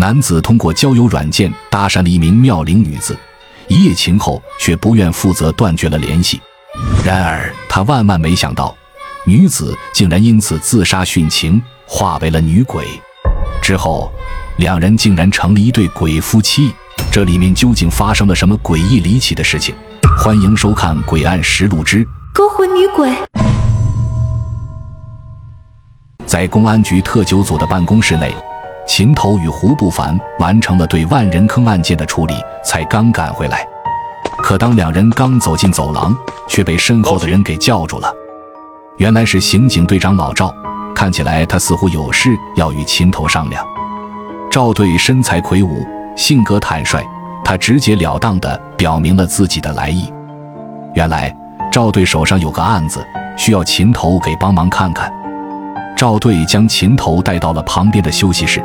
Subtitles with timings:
[0.00, 3.14] 男子通过交友软件搭讪了一名妙龄女子，
[3.68, 6.40] 一夜情后却不愿负责，断绝了联系。
[7.04, 8.74] 然而他万万没想到，
[9.26, 12.86] 女子竟然因此自杀殉情，化为了女鬼。
[13.60, 14.10] 之后，
[14.56, 16.72] 两人竟然成了一对鬼夫妻。
[17.12, 19.74] 这里面究竟发生了什么诡异离奇的事情？
[20.18, 23.10] 欢迎收看《诡案实录之勾魂女鬼》。
[26.24, 28.34] 在公安局特九组的办公室内。
[28.92, 33.64] 秦头与胡不凡完成了对万人坑案件的处理，才刚赶回来。
[34.42, 36.12] 可当两人刚走进走廊，
[36.48, 38.12] 却被身后的人给叫住了。
[38.96, 40.52] 原来是刑警队长老赵，
[40.92, 43.64] 看起来他似乎有事要与秦头商量。
[44.50, 45.86] 赵队身材魁梧，
[46.16, 47.00] 性格坦率，
[47.44, 50.12] 他直截了当地表明了自己的来意。
[50.94, 51.32] 原来
[51.70, 55.14] 赵队手上有个案子，需要秦头给帮忙看看。
[55.96, 58.60] 赵队将秦头带到了旁边的休息室。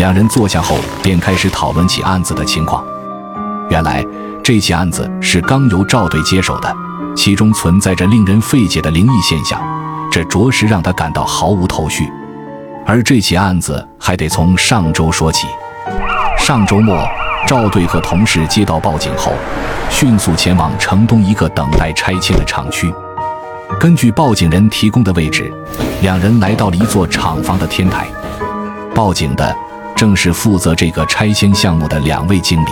[0.00, 2.82] 两人坐下后，便开始讨论起案子的情况。
[3.68, 4.02] 原来
[4.42, 6.74] 这起案子是刚由赵队接手的，
[7.14, 9.60] 其中存在着令人费解的灵异现象，
[10.10, 12.10] 这着实让他感到毫无头绪。
[12.86, 15.46] 而这起案子还得从上周说起。
[16.38, 17.06] 上周末，
[17.46, 19.34] 赵队和同事接到报警后，
[19.90, 22.90] 迅速前往城东一个等待拆迁的厂区。
[23.78, 25.52] 根据报警人提供的位置，
[26.00, 28.06] 两人来到了一座厂房的天台。
[28.94, 29.54] 报警的。
[30.00, 32.70] 正是负责这个拆迁项目的两位经理，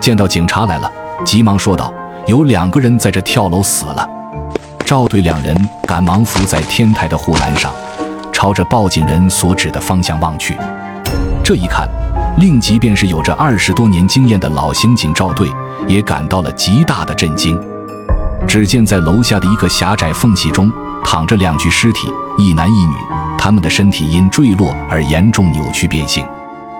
[0.00, 0.88] 见到警察来了，
[1.24, 1.92] 急忙说道
[2.28, 4.08] ：“有两个人在这跳楼死了。”
[4.86, 7.72] 赵队两人赶忙伏在天台的护栏上，
[8.32, 10.56] 朝着报警人所指的方向望去。
[11.42, 11.88] 这一看，
[12.38, 15.48] 令即便是有着二十多年经验的老刑警赵队
[15.88, 17.60] 也感到了极大的震惊。
[18.46, 20.70] 只见在楼下的一个狭窄缝隙中，
[21.02, 22.08] 躺着两具尸体，
[22.38, 22.94] 一男一女，
[23.36, 26.24] 他们的身体因坠落而严重扭曲变形。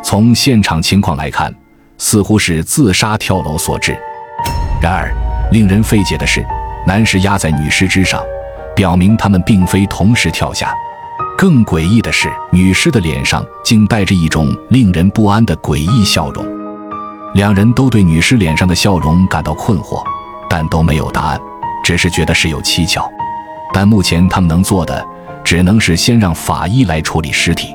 [0.04, 1.52] 从现场情况来看，
[1.96, 3.96] 似乎是自杀跳楼所致。
[4.80, 5.10] 然而，
[5.50, 6.44] 令人费解的是，
[6.86, 8.22] 男尸压在女尸之上，
[8.76, 10.72] 表明他们并非同时跳下。
[11.38, 16.44] 更诡异的是，女尸的脸上竟带着一种令人不安的诡异笑容。
[17.34, 20.02] 两人都对女尸脸上的笑容感到困惑，
[20.50, 21.40] 但都没有答案，
[21.82, 23.10] 只是觉得事有蹊跷。
[23.72, 25.02] 但目前他们能做的，
[25.42, 27.74] 只能是先让法医来处理尸体。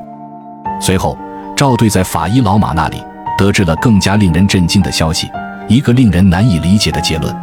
[0.80, 1.18] 随后。
[1.60, 3.04] 赵队在法医老马那里
[3.38, 5.30] 得知了更加令人震惊的消息，
[5.68, 7.36] 一个令人难以理解的结论。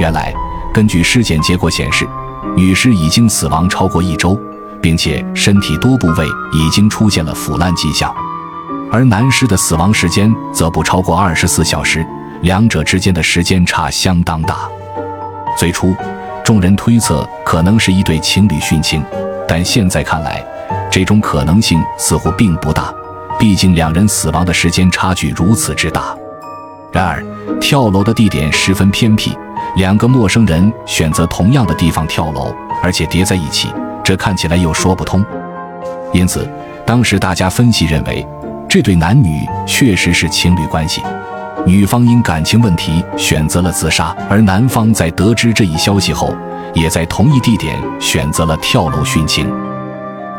[0.00, 0.34] 原来，
[0.74, 2.04] 根据尸检结果显示，
[2.56, 4.36] 女尸已经死亡超过一周，
[4.82, 8.12] 并且身体多部位已经出现了腐烂迹象，
[8.90, 12.04] 而男尸的死亡时间则不超过二十四小时，
[12.42, 14.56] 两者之间的时间差相当大。
[15.56, 15.94] 最初，
[16.44, 19.04] 众人推测可能是一对情侣殉情，
[19.46, 20.44] 但现在看来，
[20.90, 22.92] 这种可能性似乎并不大。
[23.38, 26.16] 毕竟两人死亡的时间差距如此之大，
[26.90, 27.22] 然而
[27.60, 29.36] 跳楼的地点十分偏僻，
[29.76, 33.68] 两个陌生人选择同样的地方跳楼，而且叠在一起，
[34.02, 35.24] 这看起来又说不通。
[36.14, 36.48] 因此，
[36.86, 38.26] 当时大家分析认为，
[38.68, 41.02] 这对男女确实是情侣关系，
[41.66, 46.34] 女方因感情问题选择了自杀，而男方在得知这一消息后，
[46.72, 49.46] 也在同一地点选择了跳楼殉情。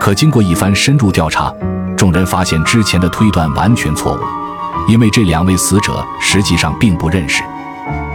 [0.07, 1.53] 可经过一番深入调查。
[1.97, 7.44] 众人发现之前的推断完全错误，因为这两位死者实际上并不认识。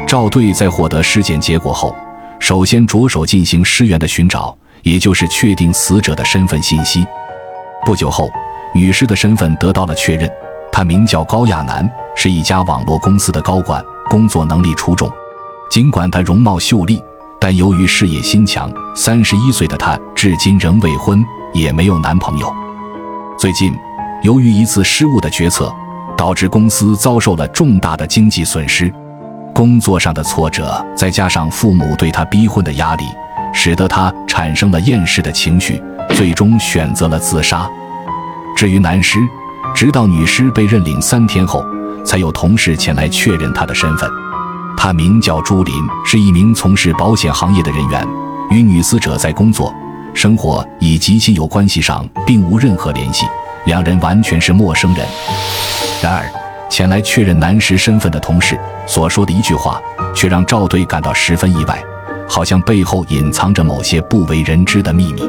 [0.07, 1.95] 赵队在获得尸检结果后，
[2.41, 7.07] 首先着手进行尸源的寻找，也就是确定死者的身份信息。
[7.85, 8.27] 不久后，
[8.75, 10.27] 女尸的身份得到了确认，
[10.73, 11.87] 她名叫高亚楠，
[12.17, 15.13] 是一家网络公司的高管，工作能力出众。
[15.71, 16.99] 尽管她容貌秀丽，
[17.39, 22.53] 但由于事业心强，三十一岁的她至今仍未婚，也没有男朋友。
[23.39, 23.75] 最近，
[24.23, 25.75] 由于一次失误的决策，
[26.17, 28.93] 导致公司遭受了重大的经济损失，
[29.55, 33.05] 工作上的挫折，再加上父母对他逼婚的压力，
[33.53, 37.69] 使得他产生了厌世的情绪，最终选择了自杀。
[38.57, 39.19] 至于男尸，
[39.75, 41.65] 直到女尸被认领三天后，
[42.05, 44.09] 才有同事前来确认他的身份。
[44.77, 45.75] 他名叫朱林，
[46.05, 48.07] 是一名从事保险行业的人员，
[48.51, 49.73] 与女死者在工作。
[50.15, 53.27] 生活以及亲友关系上并无任何联系，
[53.67, 55.07] 两人完全是陌生人。
[56.03, 56.31] 然而，
[56.69, 59.81] 前来确认男尸身份的同事所说的一句话，
[60.15, 61.83] 却让赵队感到十分意外，
[62.29, 65.23] 好像背后隐藏着某些不为人知的秘密。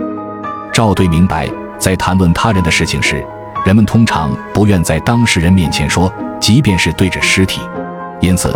[0.71, 3.23] 赵队明白，在谈论他人的事情时，
[3.65, 7.61] 人们通常不愿在当事人面前说，即便是对着尸体。
[8.19, 8.55] 因此，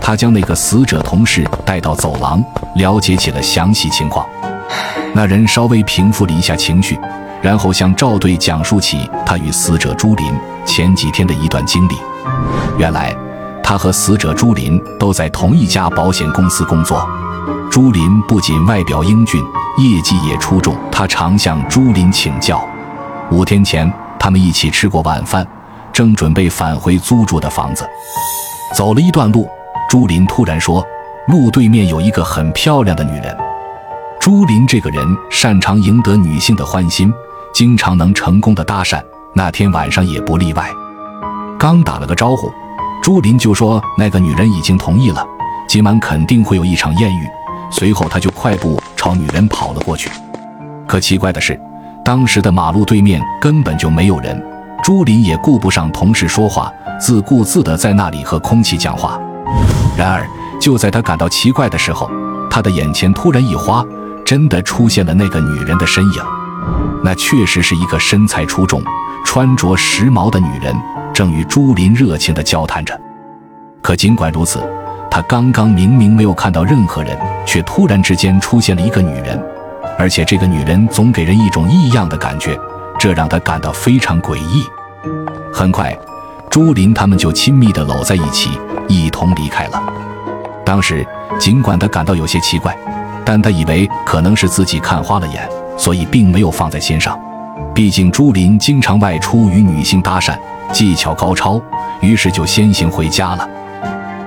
[0.00, 2.42] 他将那个死者同事带到走廊，
[2.76, 4.26] 了解起了详细情况。
[5.14, 6.98] 那人稍微平复了一下情绪，
[7.42, 10.32] 然后向赵队讲述起他与死者朱林
[10.64, 11.96] 前几天的一段经历。
[12.78, 13.14] 原来，
[13.62, 17.08] 他和死者朱林都在同一家保险公司工作。
[17.70, 19.42] 朱林不仅外表英俊，
[19.78, 22.64] 业绩也出众，他常向朱林请教。
[23.30, 25.46] 五天前，他们一起吃过晚饭，
[25.92, 27.84] 正准备返回租住的房子。
[28.74, 29.48] 走了一段路，
[29.88, 30.84] 朱林突然说
[31.28, 33.36] ：“路对面有一个很漂亮的女人。”
[34.28, 37.10] 朱林这个人擅长赢得女性的欢心，
[37.50, 39.02] 经常能成功的搭讪，
[39.32, 40.70] 那天晚上也不例外。
[41.58, 42.52] 刚打了个招呼，
[43.02, 45.26] 朱林就说那个女人已经同意了，
[45.66, 47.26] 今晚肯定会有一场艳遇。
[47.70, 50.10] 随后他就快步朝女人跑了过去。
[50.86, 51.58] 可奇怪的是，
[52.04, 54.38] 当时的马路对面根本就没有人，
[54.82, 56.70] 朱林也顾不上同事说话，
[57.00, 59.18] 自顾自地在那里和空气讲话。
[59.96, 60.28] 然而，
[60.60, 62.10] 就在他感到奇怪的时候，
[62.50, 63.82] 他的眼前突然一花。
[64.28, 66.22] 真的出现了那个女人的身影，
[67.02, 68.82] 那确实是一个身材出众、
[69.24, 70.76] 穿着时髦的女人，
[71.14, 72.94] 正与朱林热情地交谈着。
[73.80, 74.62] 可尽管如此，
[75.10, 79.42] 他刚刚明明没有看到任何人，却突然之间出现了一个女人，
[79.98, 82.54] 而且这个女人总给人一种异样的感觉，
[82.98, 84.62] 这让他感到非常诡异。
[85.50, 85.98] 很快，
[86.50, 88.50] 朱林他们就亲密地搂在一起，
[88.88, 89.82] 一同离开了。
[90.66, 91.02] 当时，
[91.40, 92.76] 尽管他感到有些奇怪。
[93.28, 95.46] 但他以为可能是自己看花了眼，
[95.76, 97.14] 所以并没有放在心上。
[97.74, 100.34] 毕竟朱林经常外出与女性搭讪，
[100.72, 101.60] 技巧高超，
[102.00, 103.46] 于是就先行回家了。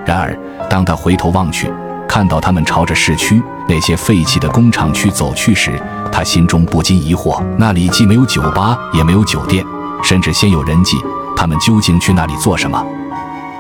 [0.05, 0.37] 然而，
[0.69, 1.67] 当他回头望去，
[2.07, 5.81] 看到他们朝着市区那些废弃的工厂区走去时，
[6.11, 9.65] 他心中不禁疑惑：那里既没有酒吧，也没有酒店，
[10.03, 10.95] 甚至鲜有人迹，
[11.35, 12.85] 他们究竟去那里做什么？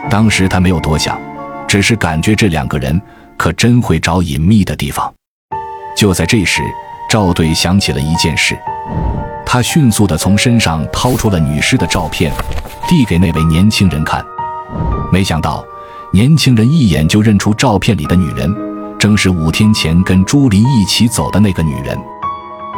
[0.07, 1.19] 当时他没有多想，
[1.67, 3.01] 只是感觉这两个人
[3.37, 5.11] 可真会找隐秘的地方。
[5.95, 6.61] 就在这时，
[7.09, 8.57] 赵队想起了一件事，
[9.45, 12.31] 他迅速地从身上掏出了女尸的照片，
[12.87, 14.23] 递给那位年轻人看。
[15.11, 15.63] 没想到，
[16.13, 18.49] 年轻人一眼就认出照片里的女人，
[18.97, 21.97] 正是五天前跟朱琳一起走的那个女人。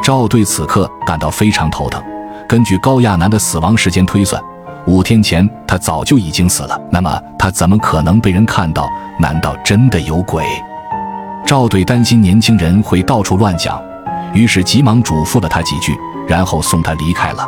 [0.02, 2.02] 赵队此刻感到非常头疼。
[2.50, 4.42] 根据高亚楠的死亡时间推算，
[4.86, 6.80] 五天前他早就已经死了。
[6.92, 8.90] 那么他怎么可能被人看到？
[9.20, 10.44] 难道真的有鬼？
[11.54, 13.80] 赵队担心年轻人会到处乱讲，
[14.34, 15.96] 于是急忙嘱咐了他几句，
[16.28, 17.48] 然后送他离开了。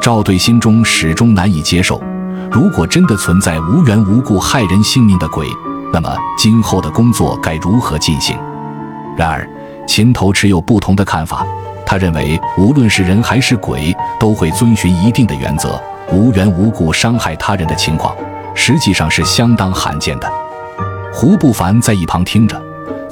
[0.00, 2.02] 赵队心中始终难以接受，
[2.50, 5.46] 如果真的存在无缘无故害人性命的鬼，
[5.92, 8.36] 那么今后的工作该如何进行？
[9.16, 9.48] 然而，
[9.86, 11.46] 秦头持有不同的看法，
[11.86, 15.80] 他认为无论是人还是鬼，都会遵循一定的原则，
[16.10, 18.16] 无缘无故伤害他人的情况，
[18.52, 20.28] 实际上是相当罕见的。
[21.14, 22.60] 胡不凡在一旁听着。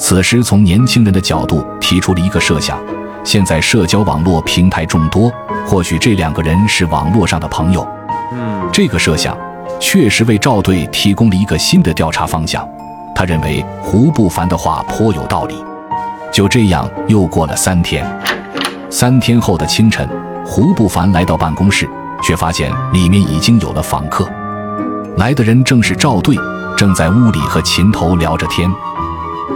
[0.01, 2.83] 此时，从年轻人的角度提出了一个设想：
[3.23, 5.31] 现在社交网络平台众多，
[5.67, 7.87] 或许这两个人是网络上的朋友。
[8.33, 9.37] 嗯，这个设想
[9.79, 12.67] 确实为赵队提供了一个新的调查方向。
[13.15, 15.63] 他认为胡不凡的话颇有道理。
[16.33, 18.03] 就这样，又过了三天。
[18.89, 20.09] 三天后的清晨，
[20.47, 21.87] 胡不凡来到办公室，
[22.23, 24.27] 却发现里面已经有了访客。
[25.19, 26.35] 来的人正是赵队，
[26.75, 28.69] 正在屋里和秦头聊着天。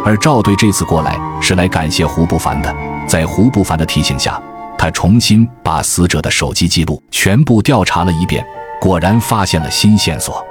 [0.02, 2.75] 而赵队这次过来是来感谢胡不凡的。
[3.06, 4.41] 在胡不凡的提醒下，
[4.79, 8.44] 他重新把死者的手机记录全部调查了一遍，
[8.81, 10.43] 果然发现了新线索。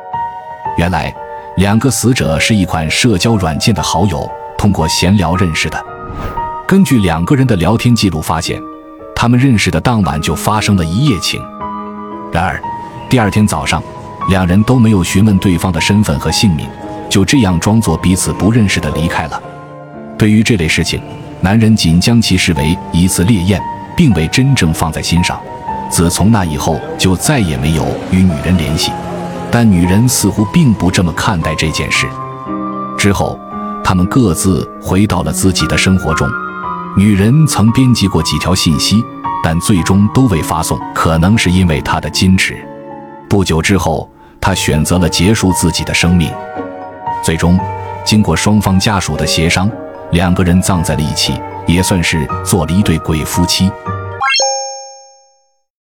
[0.78, 1.14] 原来，
[1.58, 5.84] 两个死者是一款社交软件的好友，通过闲聊认识的。
[6.68, 8.60] 根据两个人的聊天记录发现，
[9.16, 11.42] 他们认识的当晚就发生了一夜情。
[12.32, 12.60] 然而，
[13.10, 13.84] 第二天早上，
[14.30, 16.68] 两人都没有询问对方的身份和姓名。
[17.14, 19.40] 就这样装作彼此不认识的离开了。
[20.18, 21.00] 对于这类事情，
[21.42, 23.62] 男人仅将其视为一次烈焰，
[23.96, 25.40] 并未真正放在心上。
[25.92, 28.92] 自从那以后，就再也没有与女人联系。
[29.52, 32.08] 但女人似乎并不这么看待这件事。
[32.98, 33.40] 之后，
[33.84, 36.28] 他们各自回到了自己的生活中。
[36.98, 39.04] 女人曾编辑过几条信息，
[39.44, 42.58] 但最终都未发送，可能是因为她的矜持。
[43.30, 44.10] 不久之后，
[44.42, 46.32] 她选择了结束自己的生命。
[47.24, 47.58] 最终，
[48.06, 49.72] 经过双方家属的协商，
[50.12, 51.34] 两个人葬在了一起，
[51.66, 53.72] 也算是做了一对鬼夫妻。